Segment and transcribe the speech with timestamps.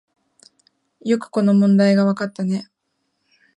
[1.05, 2.71] よくこの問題がわかったね